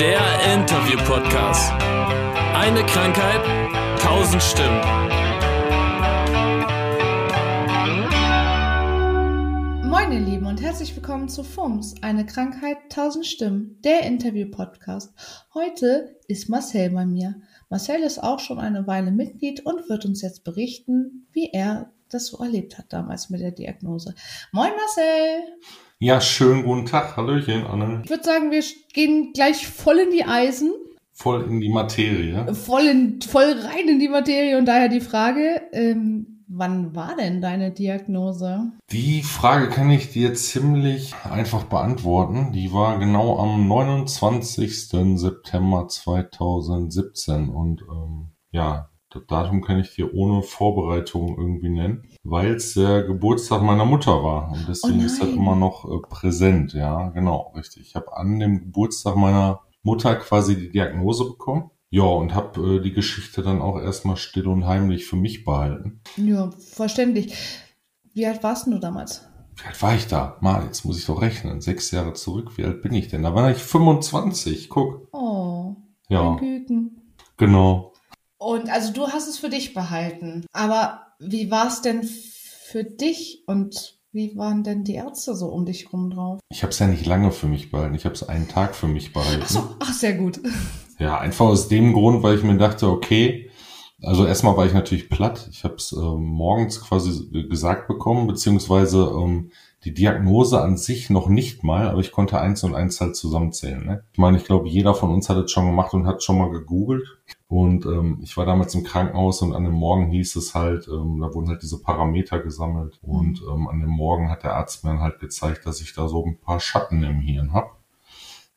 [0.00, 1.72] Der Interview-Podcast.
[2.54, 3.42] Eine Krankheit,
[4.00, 4.80] tausend Stimmen.
[9.86, 15.12] Moin, ihr Lieben, und herzlich willkommen zu FUMS, eine Krankheit, tausend Stimmen, der Interview-Podcast.
[15.52, 17.34] Heute ist Marcel bei mir.
[17.68, 22.28] Marcel ist auch schon eine Weile Mitglied und wird uns jetzt berichten, wie er das
[22.28, 24.14] so erlebt hat damals mit der Diagnose.
[24.50, 25.42] Moin, Marcel!
[26.02, 27.18] Ja, schönen guten Tag.
[27.18, 28.00] Hallöchen, Anne.
[28.04, 28.62] Ich würde sagen, wir
[28.94, 30.72] gehen gleich voll in die Eisen.
[31.12, 32.54] Voll in die Materie.
[32.54, 37.42] Voll, in, voll rein in die Materie und daher die Frage, ähm, wann war denn
[37.42, 38.72] deine Diagnose?
[38.90, 42.52] Die Frage kann ich dir ziemlich einfach beantworten.
[42.52, 45.18] Die war genau am 29.
[45.18, 52.54] September 2017 und ähm, ja, das Datum kann ich dir ohne Vorbereitung irgendwie nennen, weil
[52.54, 54.52] es der Geburtstag meiner Mutter war.
[54.52, 56.72] Und deswegen Oh ist das immer noch äh, präsent.
[56.74, 57.82] Ja, genau, richtig.
[57.88, 61.70] Ich habe an dem Geburtstag meiner Mutter quasi die Diagnose bekommen.
[61.92, 66.00] Ja, und habe äh, die Geschichte dann auch erstmal still und heimlich für mich behalten.
[66.16, 67.34] Ja, verständlich.
[68.14, 69.26] Wie alt warst du damals?
[69.56, 70.36] Wie alt war ich da?
[70.40, 71.60] Mal, jetzt muss ich doch rechnen.
[71.60, 72.56] Sechs Jahre zurück.
[72.56, 73.24] Wie alt bin ich denn?
[73.24, 74.68] Da war ich 25.
[74.68, 75.08] Guck.
[75.12, 75.74] Oh,
[76.08, 77.14] Ja, Küken.
[77.36, 77.89] genau.
[78.40, 80.46] Und also du hast es für dich behalten.
[80.52, 85.66] Aber wie war es denn für dich und wie waren denn die Ärzte so um
[85.66, 86.40] dich rum drauf?
[86.48, 87.94] Ich habe es ja nicht lange für mich behalten.
[87.94, 89.42] Ich habe es einen Tag für mich behalten.
[89.44, 90.40] Ach so, ach, sehr gut.
[90.98, 93.50] Ja, einfach aus dem Grund, weil ich mir dachte, okay,
[94.02, 95.46] also erstmal war ich natürlich platt.
[95.52, 99.50] Ich habe es ähm, morgens quasi gesagt bekommen, beziehungsweise ähm,
[99.84, 103.84] die Diagnose an sich noch nicht mal, aber ich konnte eins und eins halt zusammenzählen.
[103.84, 104.04] Ne?
[104.12, 106.50] Ich meine, ich glaube, jeder von uns hat es schon gemacht und hat schon mal
[106.50, 107.04] gegoogelt.
[107.50, 111.20] Und ähm, ich war damals im Krankenhaus und an dem Morgen hieß es halt, ähm,
[111.20, 112.98] da wurden halt diese Parameter gesammelt.
[113.02, 116.08] Und ähm, an dem Morgen hat der Arzt mir dann halt gezeigt, dass ich da
[116.08, 117.70] so ein paar Schatten im Hirn habe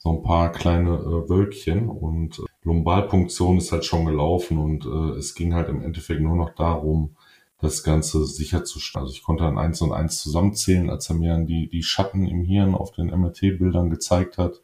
[0.03, 1.87] so ein paar kleine äh, Wölkchen.
[1.89, 4.57] Und äh, Lumbalpunktion ist halt schon gelaufen.
[4.57, 7.15] Und äh, es ging halt im Endeffekt nur noch darum,
[7.61, 9.05] das Ganze sicherzustellen.
[9.05, 12.27] Also ich konnte dann eins und eins zusammenzählen, als er mir dann die, die Schatten
[12.27, 14.61] im Hirn auf den MRT-Bildern gezeigt hat,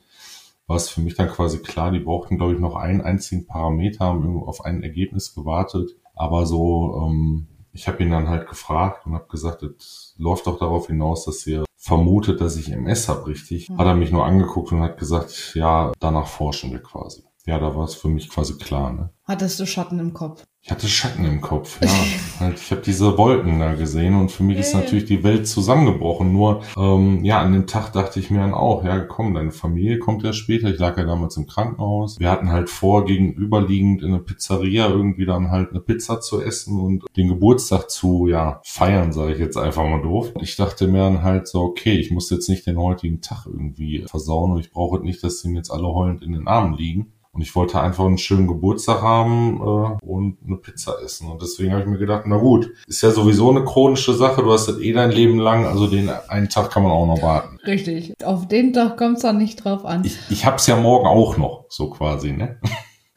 [0.70, 4.06] war es für mich dann quasi klar, die brauchten, glaube ich, noch einen einzigen Parameter,
[4.06, 5.96] haben irgendwo auf ein Ergebnis gewartet.
[6.14, 10.60] Aber so, ähm, ich habe ihn dann halt gefragt und habe gesagt, es läuft doch
[10.60, 13.68] darauf hinaus, dass ihr vermutet, dass ich MS habe, richtig?
[13.76, 17.24] Hat er mich nur angeguckt und hat gesagt, ja, danach forschen wir quasi.
[17.50, 19.10] Ja, da war es für mich quasi klar, ne?
[19.24, 20.44] Hattest du Schatten im Kopf?
[20.62, 21.90] Ich hatte Schatten im Kopf, ja.
[22.40, 26.32] halt, ich habe diese Wolken da gesehen und für mich ist natürlich die Welt zusammengebrochen.
[26.32, 29.98] Nur, ähm, ja, an dem Tag dachte ich mir dann auch, ja, komm, deine Familie
[29.98, 30.70] kommt ja später.
[30.70, 32.20] Ich lag ja damals im Krankenhaus.
[32.20, 36.80] Wir hatten halt vor, gegenüberliegend in eine Pizzeria irgendwie dann halt eine Pizza zu essen
[36.80, 40.34] und den Geburtstag zu, ja, feiern, sage ich jetzt einfach mal doof.
[40.40, 44.06] Ich dachte mir dann halt so, okay, ich muss jetzt nicht den heutigen Tag irgendwie
[44.08, 47.14] versauen und ich brauche nicht, dass sie mir jetzt alle heulend in den Armen liegen.
[47.32, 51.30] Und ich wollte einfach einen schönen Geburtstag haben äh, und eine Pizza essen.
[51.30, 54.42] Und deswegen habe ich mir gedacht, na gut, ist ja sowieso eine chronische Sache.
[54.42, 57.22] Du hast das eh dein Leben lang, also den einen Tag kann man auch noch
[57.22, 57.60] warten.
[57.66, 58.16] Richtig.
[58.24, 60.04] Auf den Tag kommt es dann nicht drauf an.
[60.04, 62.60] Ich, ich hab's ja morgen auch noch, so quasi, ne?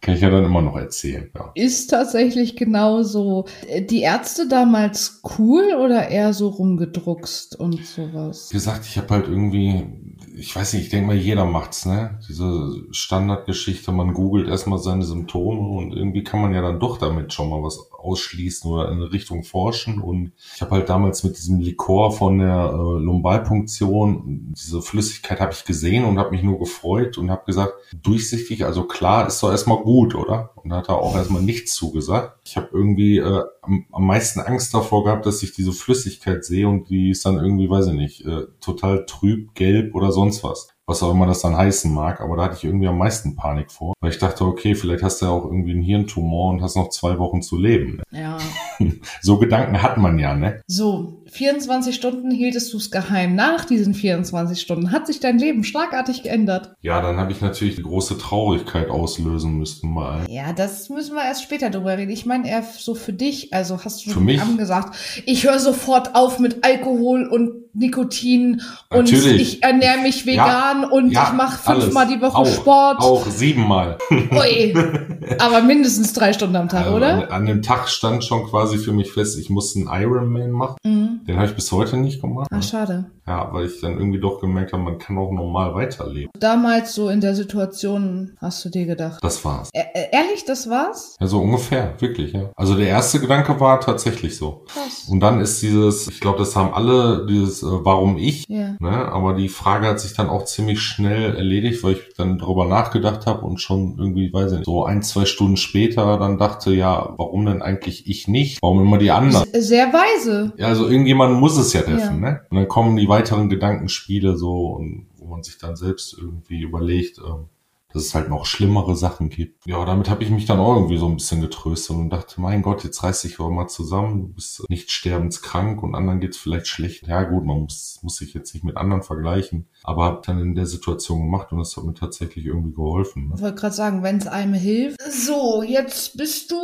[0.02, 1.30] kann ich ja dann immer noch erzählen.
[1.34, 1.52] Ja.
[1.54, 3.46] Ist tatsächlich genauso.
[3.88, 8.48] Die Ärzte damals cool oder eher so rumgedruckst und sowas?
[8.50, 9.86] Wie gesagt, ich habe halt irgendwie,
[10.34, 12.18] ich weiß nicht, ich denke mal, jeder macht's, ne?
[12.28, 17.32] Diese Standardgeschichte, man googelt erstmal seine Symptome und irgendwie kann man ja dann doch damit
[17.32, 20.00] schon mal was ausschließen oder in eine Richtung forschen.
[20.00, 25.52] Und ich habe halt damals mit diesem Likor von der äh, Lumbalpunktion, diese Flüssigkeit habe
[25.52, 27.72] ich gesehen und habe mich nur gefreut und habe gesagt,
[28.02, 30.50] durchsichtig, also klar, ist doch erstmal gut, oder?
[30.56, 32.38] Und da hat er auch erstmal nichts zugesagt.
[32.44, 36.68] Ich habe irgendwie äh, am, am meisten Angst davor gehabt, dass ich diese Flüssigkeit sehe
[36.68, 40.68] und die ist dann irgendwie, weiß ich nicht, äh, total trüb, gelb oder sonst was.
[40.84, 43.70] Was auch immer das dann heißen mag, aber da hatte ich irgendwie am meisten Panik
[43.70, 46.74] vor, weil ich dachte, okay, vielleicht hast du ja auch irgendwie einen Hirntumor und hast
[46.74, 48.02] noch zwei Wochen zu leben.
[48.10, 48.38] Ja.
[49.20, 50.60] So Gedanken hat man ja, ne?
[50.66, 53.36] So, 24 Stunden hieltest du es geheim.
[53.36, 56.74] Nach diesen 24 Stunden hat sich dein Leben schlagartig geändert.
[56.80, 60.26] Ja, dann habe ich natürlich die große Traurigkeit auslösen müssten mal.
[60.28, 62.10] Ja, das müssen wir erst später drüber reden.
[62.10, 63.54] Ich meine eher so für dich.
[63.54, 64.40] Also hast du Für mich?
[64.56, 64.96] Gesagt,
[65.26, 68.60] ich höre sofort auf mit Alkohol und Nikotin
[68.90, 69.40] und Natürlich.
[69.40, 73.00] ich ernähre mich vegan und Ja, ich mache fünfmal die Woche auch, Sport.
[73.00, 73.96] Auch siebenmal.
[74.10, 74.74] Ui.
[75.38, 77.08] Aber mindestens drei Stunden am Tag, Also oder?
[77.14, 80.76] An, an dem Tag stand schon quasi für mich fest, ich muss einen Ironman machen.
[80.84, 81.20] Mhm.
[81.26, 82.48] Den habe ich bis heute nicht gemacht.
[82.52, 83.06] Ach, schade.
[83.26, 86.30] Ja, weil ich dann irgendwie doch gemerkt habe, man kann auch normal weiterleben.
[86.40, 89.22] Damals so in der Situation hast du dir gedacht.
[89.22, 89.70] Das war's.
[89.72, 91.16] E e ehrlich, das war's?
[91.20, 92.50] Ja, so ungefähr, wirklich, ja.
[92.56, 94.64] Also der erste Gedanke war tatsächlich so.
[94.66, 95.06] Krass.
[95.08, 98.74] Und dann ist dieses, ich glaube, das haben alle, dieses, äh, warum ich, Ja.
[98.80, 98.90] ne?
[99.12, 103.26] aber die Frage hat sich dann auch ziemlich schnell erledigt, weil ich dann darüber nachgedacht
[103.26, 107.14] habe und schon irgendwie, weiß ich nicht, so ein, zwei Stunden später dann dachte, ja,
[107.16, 108.60] warum denn eigentlich ich nicht?
[108.62, 109.46] Warum immer die anderen?
[109.56, 110.52] Sehr weise.
[110.56, 112.30] Ja, also irgendjemand muss es ja treffen, Ja.
[112.30, 112.40] ne?
[112.50, 117.18] Und dann kommen die weiteren Gedankenspiele so und wo man sich dann selbst irgendwie überlegt,
[117.18, 117.48] ähm,
[117.92, 119.66] dass es halt noch schlimmere Sachen gibt.
[119.66, 122.62] Ja, damit habe ich mich dann auch irgendwie so ein bisschen getröstet und dachte, mein
[122.62, 126.66] Gott, jetzt reiß dich aber mal zusammen, du bist nicht sterbenskrank und anderen geht's vielleicht
[126.66, 127.06] schlecht.
[127.06, 130.54] Ja gut, man muss, muss sich jetzt nicht mit anderen vergleichen, aber habe dann in
[130.54, 133.28] der Situation gemacht und das hat mir tatsächlich irgendwie geholfen.
[133.28, 133.34] Ne?
[133.36, 134.98] Ich wollte gerade sagen, wenn es einem hilft.
[135.10, 136.56] So, jetzt bist du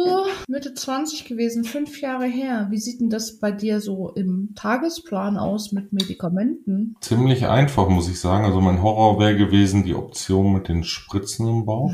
[0.49, 2.69] Mitte 20 gewesen, fünf Jahre her.
[2.71, 6.97] Wie sieht denn das bei dir so im Tagesplan aus mit Medikamenten?
[7.01, 8.45] Ziemlich einfach, muss ich sagen.
[8.45, 11.18] Also mein Horror wäre gewesen, die Option mit den Spritzen
[11.49, 11.93] im Bauch.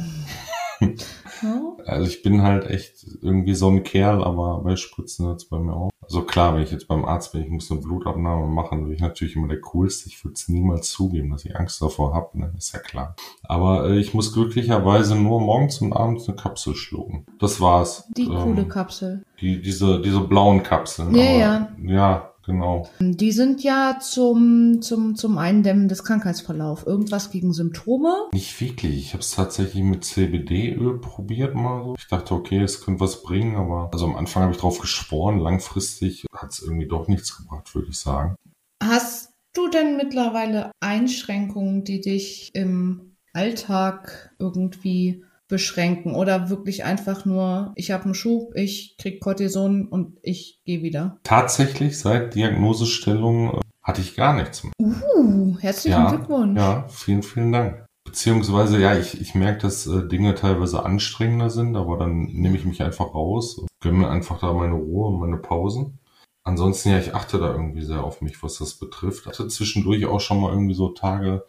[0.80, 0.88] Ja?
[1.86, 5.74] Also ich bin halt echt irgendwie so ein Kerl, aber bei Spritzen hört's bei mir
[5.74, 5.90] auch.
[6.00, 8.94] Also klar, wenn ich jetzt beim Arzt bin, ich muss eine Blutabnahme machen, dann bin
[8.94, 10.08] ich natürlich immer der Coolste.
[10.08, 12.52] Ich würde es niemals zugeben, dass ich Angst davor habe, ne?
[12.56, 13.14] ist ja klar.
[13.42, 17.26] Aber äh, ich muss glücklicherweise nur morgens und abends eine Kapsel schlucken.
[17.38, 18.08] Das war's.
[18.16, 19.22] Die Ähm, coole Kapsel.
[19.40, 21.14] Die, diese, diese blauen Kapseln.
[21.14, 21.68] Ja, aber, ja.
[21.84, 22.88] Ja, genau.
[23.00, 26.84] Die sind ja zum, zum, zum Eindämmen des Krankheitsverlaufs.
[26.84, 28.28] Irgendwas gegen Symptome?
[28.32, 28.96] Nicht wirklich.
[28.96, 31.94] Ich habe es tatsächlich mit CBD-Öl probiert mal so.
[31.98, 35.38] Ich dachte, okay, es könnte was bringen, aber also am Anfang habe ich drauf geschworen.
[35.38, 38.36] Langfristig hat es irgendwie doch nichts gebracht, würde ich sagen.
[38.82, 47.72] Hast du denn mittlerweile Einschränkungen, die dich im Alltag irgendwie beschränken oder wirklich einfach nur,
[47.76, 51.20] ich habe einen Schub, ich krieg Cortison und ich gehe wieder?
[51.22, 54.72] Tatsächlich seit Diagnosestellung äh, hatte ich gar nichts mehr.
[54.80, 56.58] Uh, herzlichen Ja, Glückwunsch.
[56.58, 57.86] Ja, vielen, vielen Dank.
[58.04, 62.64] Beziehungsweise, ja, ich, ich merke, dass äh, Dinge teilweise anstrengender sind, aber dann nehme ich
[62.64, 66.00] mich einfach raus und gönne mir einfach da meine Ruhe und meine Pausen.
[66.42, 69.20] Ansonsten, ja, ich achte da irgendwie sehr auf mich, was das betrifft.
[69.20, 71.44] Ich hatte zwischendurch auch schon mal irgendwie so Tage,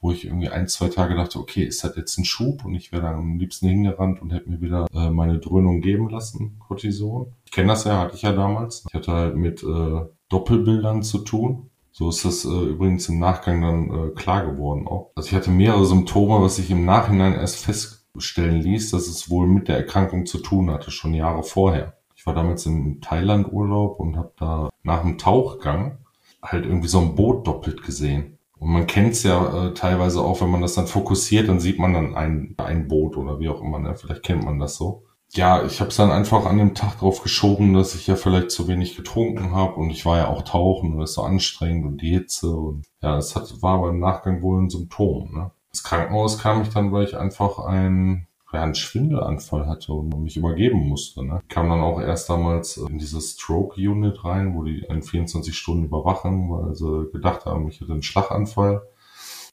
[0.00, 2.64] wo ich irgendwie ein, zwei Tage dachte, okay, ist das jetzt ein Schub?
[2.64, 6.08] Und ich wäre dann am liebsten hingerannt und hätte mir wieder äh, meine Dröhnung geben
[6.08, 7.32] lassen, Cortison.
[7.44, 8.84] Ich kenne das ja, hatte ich ja damals.
[8.88, 11.70] Ich hatte halt mit äh, Doppelbildern zu tun.
[11.92, 15.12] So ist das äh, übrigens im Nachgang dann äh, klar geworden auch.
[15.14, 19.46] Also ich hatte mehrere Symptome, was sich im Nachhinein erst feststellen ließ, dass es wohl
[19.46, 21.96] mit der Erkrankung zu tun hatte, schon Jahre vorher.
[22.14, 25.98] Ich war damals im Thailand-Urlaub und habe da nach dem Tauchgang
[26.42, 28.35] halt irgendwie so ein Boot doppelt gesehen.
[28.58, 31.92] Und man kennt's ja äh, teilweise auch, wenn man das dann fokussiert, dann sieht man
[31.92, 33.78] dann ein, ein Boot oder wie auch immer.
[33.78, 33.94] Ne?
[33.96, 35.04] Vielleicht kennt man das so.
[35.32, 38.50] Ja, ich habe es dann einfach an dem Tag drauf geschoben, dass ich ja vielleicht
[38.50, 41.84] zu wenig getrunken habe und ich war ja auch tauchen und das ist so anstrengend
[41.84, 45.34] und die Hitze und ja, das hat, war aber im Nachgang wohl ein Symptom.
[45.34, 45.50] Ne?
[45.72, 50.36] Ins Krankenhaus kam ich dann, weil ich einfach ein ja, einen Schwindelanfall hatte und mich
[50.36, 51.24] übergeben musste.
[51.24, 51.40] Ne?
[51.42, 55.84] Ich kam dann auch erst damals in dieses Stroke-Unit rein, wo die einen 24 Stunden
[55.84, 58.82] überwachen, weil sie gedacht haben, ich hätte einen Schlaganfall.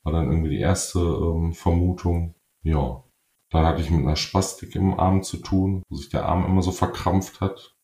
[0.03, 2.35] War dann irgendwie die erste ähm, Vermutung.
[2.63, 3.03] Ja,
[3.49, 6.61] dann hatte ich mit einer Spastik im Arm zu tun, wo sich der Arm immer
[6.61, 7.75] so verkrampft hat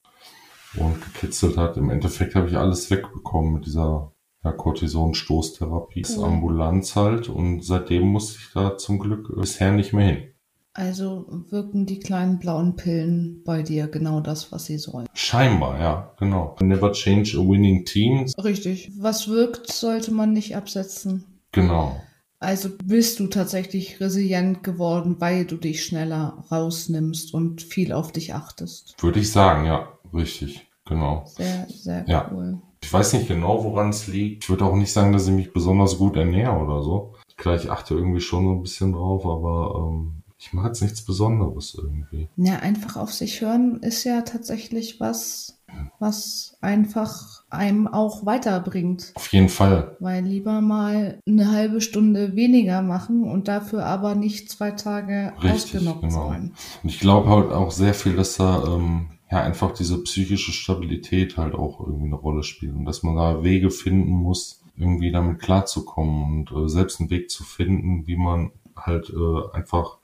[0.75, 1.75] und gekitzelt hat.
[1.75, 4.13] Im Endeffekt habe ich alles wegbekommen mit dieser
[4.43, 6.05] ja, Cortison-Stoßtherapie.
[6.09, 6.23] Cool.
[6.23, 10.33] Ambulanz halt und seitdem musste ich da zum Glück äh, bisher nicht mehr hin.
[10.79, 15.07] Also wirken die kleinen blauen Pillen bei dir genau das, was sie sollen.
[15.13, 16.55] Scheinbar, ja, genau.
[16.61, 18.25] Never change a winning team.
[18.41, 18.89] Richtig.
[18.97, 21.25] Was wirkt, sollte man nicht absetzen.
[21.51, 21.99] Genau.
[22.39, 28.33] Also bist du tatsächlich resilient geworden, weil du dich schneller rausnimmst und viel auf dich
[28.33, 28.95] achtest.
[29.03, 31.25] Würde ich sagen, ja, richtig, genau.
[31.25, 32.31] Sehr, sehr Ja.
[32.33, 32.61] cool.
[32.81, 34.45] Ich weiß nicht genau, woran es liegt.
[34.45, 37.15] Ich würde auch nicht sagen, dass ich mich besonders gut ernähre oder so.
[37.35, 41.01] Klar, ich achte irgendwie schon so ein bisschen drauf, aber ähm, ich mache jetzt nichts
[41.01, 42.29] Besonderes irgendwie.
[42.37, 45.59] Ja, einfach auf sich hören ist ja tatsächlich was,
[45.99, 49.11] was einfach einem auch weiterbringt.
[49.15, 49.97] Auf jeden Fall.
[49.99, 55.75] Weil lieber mal eine halbe Stunde weniger machen und dafür aber nicht zwei Tage Richtig,
[55.75, 56.29] ausgenockt genau.
[56.29, 56.53] sein.
[56.83, 61.35] Und ich glaube halt auch sehr viel, dass da ähm, ja einfach diese psychische Stabilität
[61.35, 65.39] halt auch irgendwie eine Rolle spielt und dass man da Wege finden muss, irgendwie damit
[65.39, 69.98] klarzukommen und äh, selbst einen Weg zu finden, wie man halt äh, einfach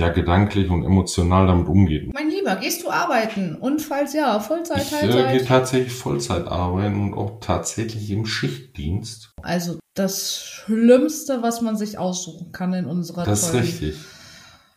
[0.00, 2.12] ja gedanklich und emotional damit umgeht.
[2.12, 3.54] Mein Lieber, gehst du arbeiten?
[3.54, 5.46] Und falls ja, Vollzeit, Ich äh, gehe Teilzeit?
[5.46, 9.32] tatsächlich Vollzeit arbeiten und auch tatsächlich im Schichtdienst.
[9.42, 13.96] Also das Schlimmste, was man sich aussuchen kann in unserer Das ist richtig.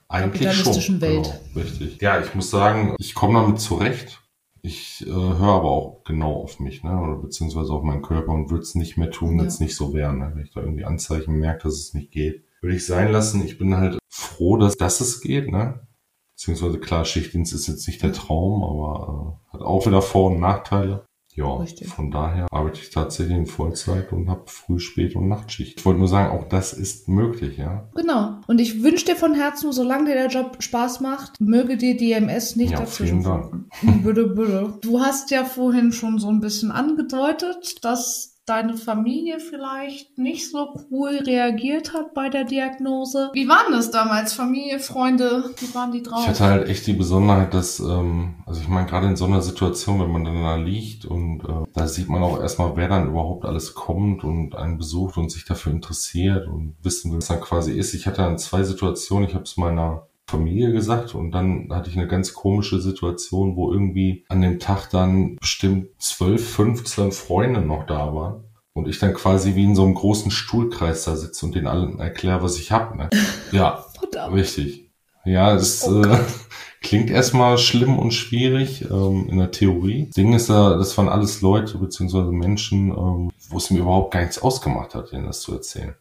[0.09, 1.01] Eigentlich schon.
[1.01, 1.41] Welt.
[1.53, 2.01] Genau, richtig.
[2.01, 4.19] Ja, ich muss sagen, ich komme damit zurecht.
[4.61, 6.97] Ich äh, höre aber auch genau auf mich, ne?
[6.97, 9.93] Oder beziehungsweise auf meinen Körper und würde es nicht mehr tun, wenn es nicht so
[9.93, 10.13] wäre.
[10.15, 10.31] Ne?
[10.35, 13.43] Wenn ich da irgendwie Anzeichen merke, dass es nicht geht, würde ich sein lassen.
[13.43, 13.97] Ich bin halt
[14.35, 15.87] froh, dass, dass es geht, ne?
[16.35, 20.39] Beziehungsweise klar, Schichtdienst ist jetzt nicht der Traum, aber äh, hat auch wieder Vor- und
[20.39, 21.05] Nachteile.
[21.35, 21.87] Ja, Richtig.
[21.87, 25.79] von daher arbeite ich tatsächlich in Vollzeit und habe Früh-, Spät- und Nachtschicht.
[25.79, 27.89] Ich wollte nur sagen, auch das ist möglich, ja.
[27.95, 28.39] Genau.
[28.45, 32.11] Und ich wünsche dir von Herzen, solange dir der Job Spaß macht, möge dir die
[32.11, 33.69] MS nicht Ja, dazwischen vielen Dank.
[34.03, 34.77] Bitte, bitte.
[34.81, 40.73] Du hast ja vorhin schon so ein bisschen angedeutet, dass deine Familie vielleicht nicht so
[40.91, 43.29] cool reagiert hat bei der Diagnose.
[43.33, 44.33] Wie waren das damals?
[44.33, 46.21] Familie, Freunde, wie waren die drauf?
[46.23, 49.41] Ich hatte halt echt die Besonderheit, dass, ähm, also ich meine, gerade in so einer
[49.41, 53.09] Situation, wenn man dann da liegt und äh, da sieht man auch erstmal, wer dann
[53.09, 57.41] überhaupt alles kommt und einen besucht und sich dafür interessiert und wissen will, was dann
[57.41, 57.93] quasi ist.
[57.93, 61.97] Ich hatte dann zwei Situationen, ich habe es meiner Familie gesagt und dann hatte ich
[61.97, 67.85] eine ganz komische Situation, wo irgendwie an dem Tag dann bestimmt 12, 15 Freunde noch
[67.85, 68.43] da waren.
[68.75, 71.99] Und ich dann quasi wie in so einem großen Stuhlkreis da sitze und den allen
[71.99, 72.95] erkläre, was ich hab.
[72.95, 73.09] Ne?
[73.51, 74.35] Ja, Verdammt.
[74.35, 74.91] Richtig.
[75.25, 76.17] Ja, es Oh äh,
[76.81, 80.09] klingt erstmal schlimm und schwierig ähm, in der Theorie.
[80.15, 84.21] Ding ist ja, das waren alles Leute beziehungsweise Menschen, ähm, wo es mir überhaupt gar
[84.21, 85.95] nichts ausgemacht hat, denen das zu erzählen.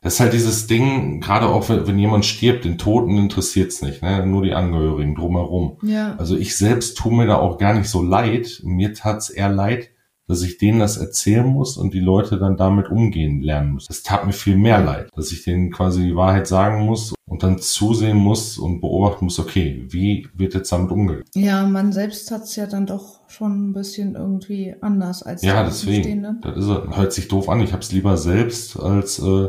[0.00, 4.02] Das ist halt dieses Ding, gerade auch wenn, wenn jemand stirbt, den Toten interessiert's nicht,
[4.02, 4.24] ne?
[4.24, 5.78] nur die Angehörigen drumherum.
[5.82, 6.14] Ja.
[6.18, 8.60] Also ich selbst tue mir da auch gar nicht so leid.
[8.62, 9.90] Mir tat's eher leid,
[10.28, 13.88] dass ich denen das erzählen muss und die Leute dann damit umgehen lernen müssen.
[13.88, 17.42] Das tat mir viel mehr leid, dass ich denen quasi die Wahrheit sagen muss und
[17.42, 21.24] dann zusehen muss und beobachten muss, okay, wie wird jetzt damit umgegangen?
[21.34, 26.40] Ja, man selbst hat's ja dann doch schon ein bisschen irgendwie anders als Ja, deswegen.
[26.42, 27.60] Das ist, hört sich doof an.
[27.60, 29.48] Ich hab's lieber selbst, als äh,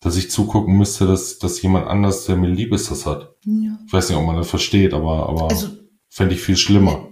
[0.00, 3.34] dass ich zugucken müsste, dass, dass jemand anders, der mir lieb ist, das hat.
[3.44, 3.78] Ja.
[3.86, 5.68] Ich weiß nicht, ob man das versteht, aber, aber Also
[6.08, 7.08] fände ich viel schlimmer.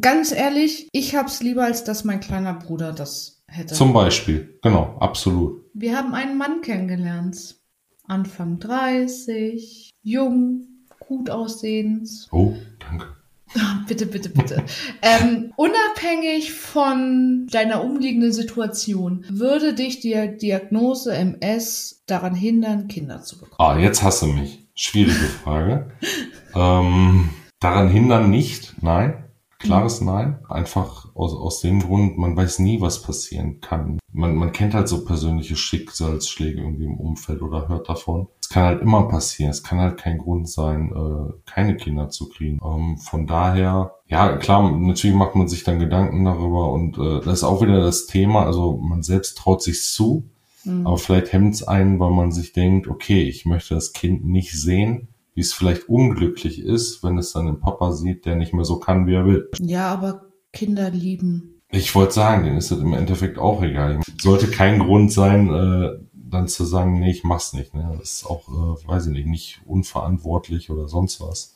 [0.00, 3.74] Ganz ehrlich, ich hab's lieber, als dass mein kleiner Bruder das hätte.
[3.74, 4.58] Zum Beispiel.
[4.62, 5.64] Genau, absolut.
[5.72, 7.56] Wir haben einen Mann kennengelernt.
[8.04, 10.66] Anfang 30, jung,
[10.98, 12.08] gut aussehend.
[12.30, 13.17] Oh, danke.
[13.88, 14.62] Bitte, bitte, bitte.
[15.00, 23.38] ähm, unabhängig von deiner umliegenden Situation, würde dich die Diagnose MS daran hindern, Kinder zu
[23.38, 23.56] bekommen?
[23.58, 24.66] Ah, jetzt hasse mich.
[24.74, 25.90] Schwierige Frage.
[26.54, 29.24] ähm, daran hindern nicht, nein.
[29.58, 30.38] Klares Nein.
[30.48, 33.98] Einfach aus, aus dem Grund, man weiß nie, was passieren kann.
[34.12, 38.28] Man, man kennt halt so persönliche Schicksalsschläge irgendwie im Umfeld oder hört davon.
[38.40, 39.50] Es kann halt immer passieren.
[39.50, 42.60] Es kann halt kein Grund sein, äh, keine Kinder zu kriegen.
[42.64, 47.38] Ähm, von daher, ja, klar, natürlich macht man sich dann Gedanken darüber und äh, das
[47.40, 48.46] ist auch wieder das Thema.
[48.46, 50.24] Also man selbst traut sich zu,
[50.62, 50.86] Hm.
[50.86, 54.52] aber vielleicht hemmt es einen, weil man sich denkt, okay, ich möchte das Kind nicht
[54.52, 58.64] sehen, wie es vielleicht unglücklich ist, wenn es dann den Papa sieht, der nicht mehr
[58.64, 59.48] so kann, wie er will.
[59.60, 61.62] Ja, aber Kinder lieben.
[61.70, 64.00] Ich wollte sagen, denen ist es im Endeffekt auch egal.
[64.20, 67.72] Sollte kein Grund sein, äh, dann zu sagen, nee, ich mach's nicht.
[67.72, 67.88] Ne?
[68.00, 71.54] Das ist auch, äh, weiß ich nicht, nicht unverantwortlich oder sonst was.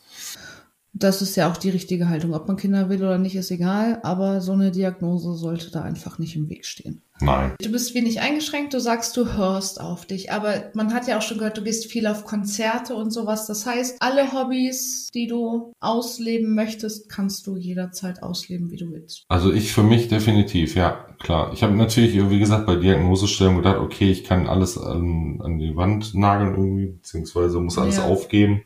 [0.94, 2.34] Das ist ja auch die richtige Haltung.
[2.34, 6.18] Ob man Kinder will oder nicht, ist egal, aber so eine Diagnose sollte da einfach
[6.18, 7.02] nicht im Weg stehen.
[7.20, 7.52] Nein.
[7.62, 11.22] Du bist wenig eingeschränkt, du sagst, du hörst auf dich, aber man hat ja auch
[11.22, 13.46] schon gehört, du gehst viel auf Konzerte und sowas.
[13.46, 19.24] Das heißt, alle Hobbys, die du ausleben möchtest, kannst du jederzeit ausleben, wie du willst.
[19.28, 21.52] Also ich für mich definitiv, ja, klar.
[21.54, 25.76] Ich habe natürlich, wie gesagt, bei Diagnosestellung gedacht, okay, ich kann alles an, an die
[25.76, 28.04] Wand nageln irgendwie, beziehungsweise muss alles Ja.
[28.04, 28.62] aufgeben.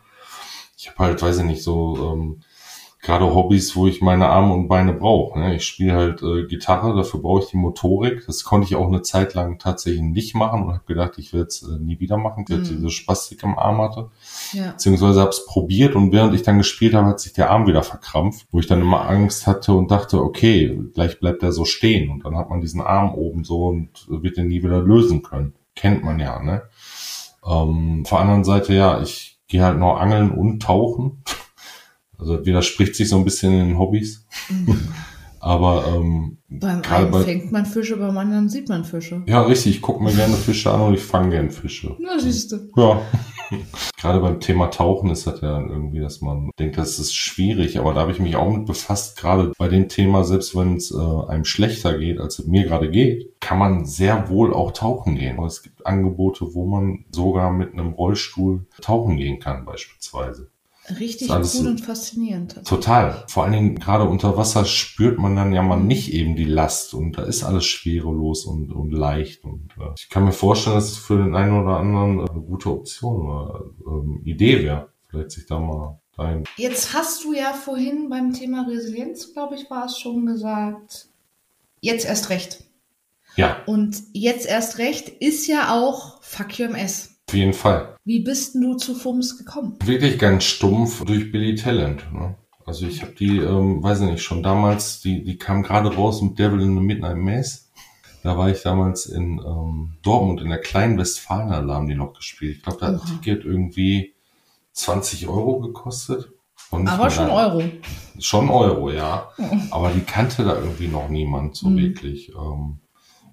[0.77, 2.41] Ich habe halt, weiß ich nicht, so ähm,
[3.01, 5.39] gerade Hobbys, wo ich meine Arme und Beine brauche.
[5.39, 5.55] Ne?
[5.55, 8.25] Ich spiele halt äh, Gitarre, dafür brauche ich die Motorik.
[8.27, 11.47] Das konnte ich auch eine Zeit lang tatsächlich nicht machen und habe gedacht, ich werde
[11.47, 12.77] es äh, nie wieder machen, weil ich Mhm.
[12.77, 14.11] diese Spastik im Arm hatte
[14.53, 14.73] Ja.
[14.73, 17.83] beziehungsweise habe es probiert und während ich dann gespielt habe, hat sich der Arm wieder
[17.83, 22.11] verkrampft, wo ich dann immer Angst hatte und dachte, okay, gleich bleibt er so stehen
[22.11, 25.55] und dann hat man diesen Arm oben so und wird den nie wieder lösen können.
[25.77, 26.63] Kennt man ja, ne?
[27.47, 31.23] Ähm, auf der anderen Seite, ja, ich gehe halt noch angeln und tauchen.
[32.19, 34.27] Also widerspricht sich so ein bisschen in den Hobbys.
[35.47, 39.23] Aber ähm, Beim einen bei- fängt man Fische, beim anderen sieht man Fische.
[39.27, 41.95] ja, richtig, ich gucke mir gerne Fische an und ich fange gerne Fische.
[42.01, 42.57] Na, siehst du.
[42.77, 43.01] Ja.
[43.97, 47.79] Gerade beim Thema Tauchen ist das ja dann irgendwie, dass man denkt, das ist schwierig,
[47.79, 50.91] aber da habe ich mich auch mit befasst, gerade bei dem Thema, selbst wenn es
[50.91, 50.97] äh,
[51.29, 55.39] einem schlechter geht, als es mir gerade geht, kann man sehr wohl auch tauchen gehen.
[55.39, 60.49] Und es gibt Angebote, wo man sogar mit einem Rollstuhl tauchen gehen kann, beispielsweise.
[61.01, 62.65] Richtig cool und faszinierend.
[62.65, 63.25] Total.
[63.29, 66.95] Vor allen Dingen gerade unter Wasser spürt man dann ja mal nicht eben die Last
[66.95, 69.45] und da ist alles schwerelos und, und leicht.
[69.45, 72.41] Und äh, ich kann mir vorstellen, dass es für den einen oder anderen äh, eine
[72.41, 76.45] gute Option oder ähm, Idee wäre, vielleicht sich da mal dahin.
[76.57, 81.09] Jetzt hast du ja vorhin beim Thema Resilienz, glaube ich, war es schon gesagt,
[81.81, 82.65] jetzt erst recht.
[83.37, 87.16] Ja, Und jetzt erst recht ist ja auch Fuck Your MS.
[87.29, 87.97] auf jeden Fall.
[88.05, 89.77] Wie bist denn du zu FUMS gekommen?
[89.85, 92.05] Wirklich ganz stumpf durch Billy Talent.
[92.13, 92.37] Ne?
[92.65, 96.23] Also ich habe die, ähm, weiß ich nicht, schon damals, die, die kam gerade raus
[96.23, 97.63] mit Devil in the Midnight Maze.
[98.23, 102.13] Da war ich damals in ähm, Dortmund in der kleinen Westfalen, da haben die noch
[102.15, 102.57] gespielt.
[102.59, 103.21] Ich glaube, da hat ein.
[103.21, 104.15] Ticket irgendwie
[104.73, 106.29] 20 Euro gekostet.
[106.71, 107.63] Aber schon da- Euro.
[108.21, 109.29] Schon Euro, ja.
[109.71, 111.77] Aber die kannte da irgendwie noch niemand so Mhm.
[111.79, 112.31] wirklich.
[112.31, 112.79] Ähm,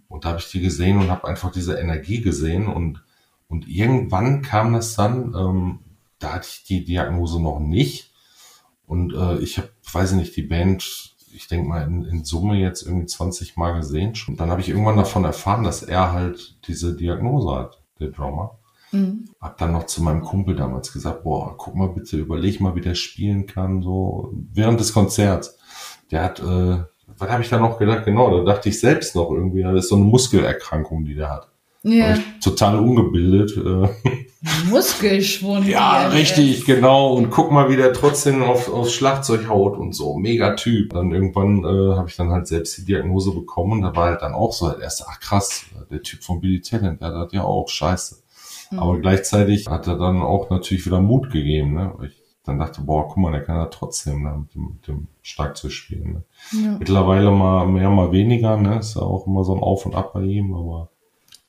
[0.07, 2.67] und da habe ich die gesehen und habe einfach diese Energie gesehen.
[2.67, 3.03] Und,
[3.47, 5.79] und irgendwann kam das dann, ähm,
[6.19, 8.11] da hatte ich die Diagnose noch nicht.
[8.87, 12.57] Und äh, ich habe, weiß ich nicht, die Band, ich denke mal, in, in Summe
[12.57, 14.13] jetzt irgendwie 20 Mal gesehen.
[14.27, 18.57] Und dann habe ich irgendwann davon erfahren, dass er halt diese Diagnose hat, der Drummer.
[18.91, 19.25] Mhm.
[19.41, 22.81] Hab dann noch zu meinem Kumpel damals gesagt, boah, guck mal bitte, überleg mal, wie
[22.81, 25.57] der spielen kann, so während des Konzerts.
[26.11, 26.83] Der hat, äh,
[27.17, 28.05] was habe ich da noch gedacht?
[28.05, 31.52] Genau, da dachte ich selbst noch irgendwie, das ist so eine Muskelerkrankung, die der hat.
[31.83, 32.17] Ja.
[32.41, 33.57] Total ungebildet.
[33.57, 33.89] Äh,
[34.69, 35.67] Muskelschwund.
[35.67, 37.13] ja, richtig, genau.
[37.13, 40.17] Und guck mal, wie der trotzdem auf, aufs Schlagzeug haut und so.
[40.17, 40.93] Mega Typ.
[40.93, 43.81] Dann irgendwann äh, habe ich dann halt selbst die Diagnose bekommen.
[43.81, 47.13] Da war halt dann auch so, erst, ach krass, der Typ von Billy Talent, der
[47.13, 48.23] hat ja auch scheiße.
[48.71, 48.79] Mhm.
[48.79, 51.93] Aber gleichzeitig hat er dann auch natürlich wieder Mut gegeben, ne?
[51.97, 54.35] Weil ich dann dachte, boah, guck mal, der kann ja trotzdem ne?
[54.39, 56.13] mit, dem, mit dem Schlagzeug spielen.
[56.13, 56.23] Ne?
[56.63, 56.77] Ja.
[56.77, 58.79] Mittlerweile mal mehr, mal weniger, ne?
[58.79, 60.89] Ist ja auch immer so ein Auf und Ab bei ihm, aber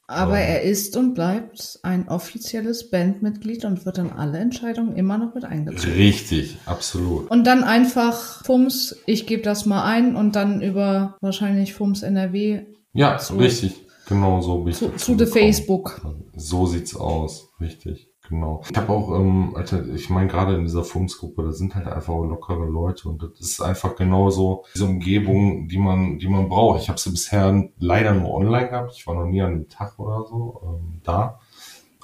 [0.06, 0.44] Aber Ja.
[0.44, 5.44] er ist und bleibt ein offizielles Bandmitglied und wird in alle Entscheidungen immer noch mit
[5.44, 5.94] eingezogen.
[5.94, 7.30] richtig, absolut.
[7.30, 12.66] Und dann einfach Fums, ich gebe das mal ein und dann über wahrscheinlich Fums NRW
[12.92, 13.36] Ja, So.
[13.36, 13.80] richtig.
[14.06, 15.32] Genau so bin ich zu, zu the gekommen.
[15.32, 16.02] Facebook.
[16.36, 18.62] So sieht's aus, richtig, genau.
[18.68, 22.14] Ich habe auch, ähm, Alter, ich meine gerade in dieser Fumsgruppe, da sind halt einfach
[22.14, 26.80] lockere Leute und das ist einfach genauso diese Umgebung, die man, die man braucht.
[26.82, 28.92] Ich habe sie bisher leider nur online gehabt.
[28.96, 31.40] Ich war noch nie an einem Tag oder so ähm, da.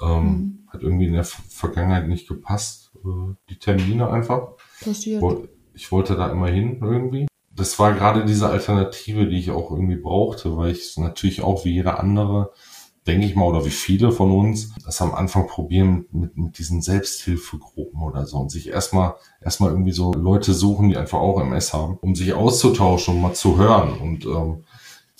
[0.02, 0.56] Ähm, Mhm.
[0.68, 4.52] Hat irgendwie in der Ver- Vergangenheit nicht gepasst, äh, die Termine einfach.
[4.84, 5.20] Passiert.
[5.74, 7.26] Ich wollte da immer hin irgendwie.
[7.52, 11.72] Das war gerade diese Alternative, die ich auch irgendwie brauchte, weil ich natürlich auch wie
[11.72, 12.52] jeder andere,
[13.06, 16.82] denke ich mal, oder wie viele von uns, das am Anfang probieren mit, mit diesen
[16.82, 21.72] Selbsthilfegruppen oder so und sich erstmal erstmal irgendwie so Leute suchen, die einfach auch MS
[21.72, 23.92] haben, um sich auszutauschen und mal zu hören.
[23.98, 24.64] Und ähm,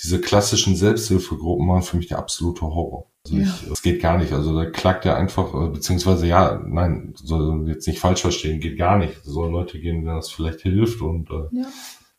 [0.02, 3.06] diese klassischen Selbsthilfegruppen waren für mich der absolute Horror.
[3.24, 3.42] Also Ja.
[3.44, 4.32] ich, es geht gar nicht.
[4.32, 8.78] Also da klagt er einfach, äh, beziehungsweise ja, nein, soll jetzt nicht falsch verstehen, geht
[8.78, 9.14] gar nicht.
[9.18, 11.66] Es sollen Leute gehen, denen das vielleicht hilft und äh, Ja.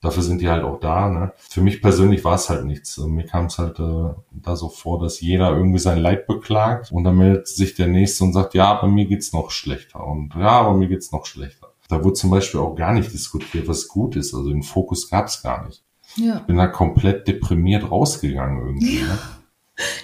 [0.02, 1.10] Dafür sind die halt auch da.
[1.10, 1.32] Ne?
[1.38, 2.98] Für mich persönlich war es halt nichts.
[2.98, 6.92] Äh, Mir kam es halt äh, da so vor, dass jeder irgendwie sein Leid beklagt
[6.92, 10.36] und dann meldet sich der Nächste und sagt, ja, bei mir geht's noch schlechter und
[10.36, 11.68] ja, bei mir geht's noch schlechter.
[11.88, 14.34] Da wurde zum Beispiel auch gar nicht diskutiert, was gut ist.
[14.34, 15.84] Also den Fokus gab's gar nicht.
[16.16, 16.40] Ja.
[16.40, 19.04] Bin da komplett deprimiert rausgegangen irgendwie.
[19.04, 19.18] Ne?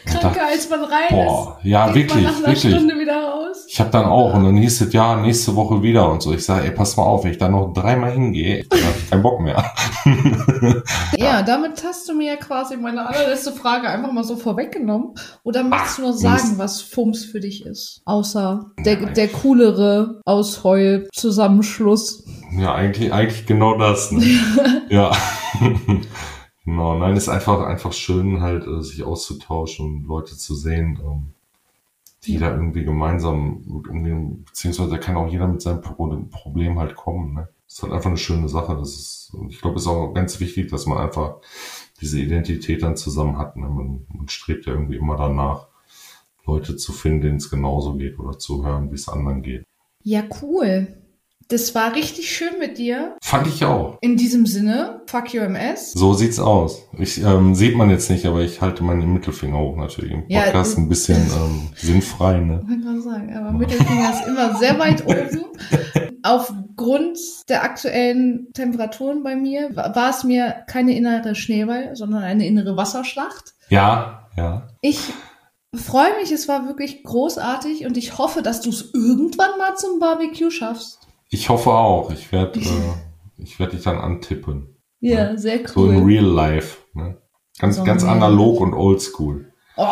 [0.06, 1.88] Kranker als man rein Boah, ja, ist.
[1.88, 2.74] man wirklich, nach einer wirklich.
[2.74, 3.66] Stunde wieder raus.
[3.70, 6.34] Ich habe dann auch und dann hieß es ja nächste Woche wieder und so.
[6.34, 9.10] Ich sage, ey, pass mal auf, wenn ich da noch dreimal hingehe, dann habe ich
[9.10, 9.64] keinen Bock mehr.
[11.18, 15.16] Ja, damit hast du mir ja quasi meine allerletzte Frage einfach mal so vorweggenommen.
[15.44, 16.60] Oder möchtest du noch Ach, sagen, Mist.
[16.60, 18.02] was FUMS für dich ist?
[18.06, 22.24] Außer der, der coolere Ausheul-Zusammenschluss.
[22.58, 24.12] Ja, eigentlich, eigentlich genau das.
[24.12, 24.24] Ne?
[24.90, 25.12] ja.
[26.68, 31.34] genau, nein, ist einfach, einfach schön, halt, äh, sich auszutauschen und Leute zu sehen, ähm,
[32.26, 32.42] die Ja.
[32.42, 36.96] da irgendwie gemeinsam mit umgehen, beziehungsweise da kann auch jeder mit seinem Pro Problem halt
[36.96, 37.34] kommen.
[37.34, 37.48] Ne?
[37.68, 38.76] ist halt einfach eine schöne Sache.
[38.76, 41.36] Das ist, ich glaube, es ist auch ganz wichtig, dass man einfach
[42.00, 43.58] diese Identität dann zusammen hat.
[43.58, 43.68] Ne?
[43.68, 45.68] Man, man strebt ja irgendwie immer danach,
[46.46, 49.66] Leute zu finden, denen es genauso geht oder zu hören, wie es anderen geht.
[50.04, 50.98] Ja, cool.
[51.50, 53.16] Das war richtig schön mit dir.
[53.22, 53.98] Fand ich auch.
[54.02, 55.94] In diesem Sinne, fuck your MS.
[55.94, 56.82] So sieht's aus.
[56.98, 60.42] Ich, ähm, sieht man jetzt nicht, aber ich halte meinen Mittelfinger hoch natürlich im Ja,
[60.42, 62.40] Podcast äh, ein bisschen ähm, sinnfrei.
[62.40, 62.62] Ne?
[62.64, 65.46] Ich wollte gerade sagen, aber Mittelfinger ist immer sehr weit oben.
[66.24, 72.46] Aufgrund der aktuellen Temperaturen bei mir wa- war es mir keine innere Schneeball, sondern eine
[72.46, 73.54] innere Wasserschlacht.
[73.70, 74.68] Ja, ja.
[74.82, 75.00] Ich
[75.74, 80.00] freue mich, es war wirklich großartig und ich hoffe, dass du es irgendwann mal zum
[80.00, 81.07] Barbecue schaffst.
[81.30, 82.12] Ich hoffe auch.
[82.12, 82.64] Ich werde äh,
[83.38, 84.76] ich werd dich dann antippen.
[85.00, 86.04] Ja, sehr So in cool.
[86.06, 86.78] real life.
[86.94, 87.18] Ne?
[87.60, 89.52] Ganz, So ganz analog und oldschool.
[89.80, 89.86] Oh,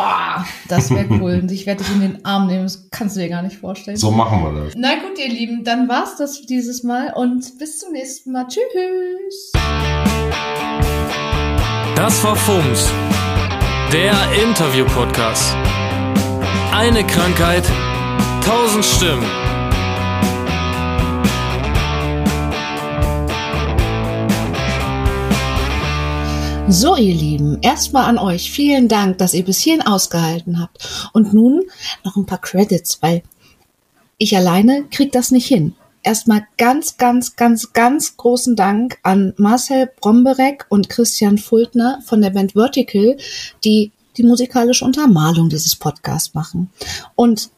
[0.68, 1.38] das wäre cool.
[1.42, 3.96] Und ich werde dich in den Arm nehmen, das kannst du dir gar nicht vorstellen.
[3.96, 4.74] So machen wir das.
[4.76, 8.48] Na gut, ihr Lieben, dann war's das für dieses Mal und bis zum nächsten Mal.
[8.48, 9.52] Tschüss.
[11.94, 12.90] Das war FUMS,
[13.92, 14.12] der
[14.44, 15.54] Interview-Podcast.
[16.72, 17.64] Eine Krankheit,
[18.44, 19.24] tausend Stimmen.
[26.68, 31.10] So, ihr Lieben, erstmal an euch vielen Dank, dass ihr bis hierhin ausgehalten habt.
[31.12, 31.62] Und nun
[32.04, 33.22] noch ein paar Credits, weil
[34.18, 35.74] ich alleine krieg das nicht hin.
[36.02, 42.30] Erstmal ganz, ganz, ganz, ganz großen Dank an Marcel Bromberek und Christian Fultner von der
[42.30, 43.16] Band Vertical,
[43.64, 46.70] die die musikalische Untermalung dieses Podcasts machen.
[47.14, 47.50] Und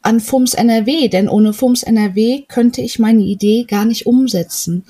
[0.00, 4.84] an FUMS NRW, denn ohne FUMS NRW könnte ich meine Idee gar nicht umsetzen.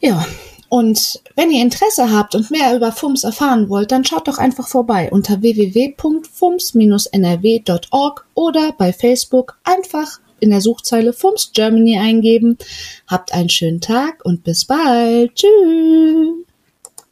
[0.00, 0.26] Ja,
[0.72, 4.68] und wenn ihr Interesse habt und mehr über FUMS erfahren wollt, dann schaut doch einfach
[4.68, 12.56] vorbei unter www.fums-nrw.org oder bei Facebook einfach in der Suchzeile FUMS Germany eingeben.
[13.06, 15.34] Habt einen schönen Tag und bis bald.
[15.34, 16.46] Tschüss.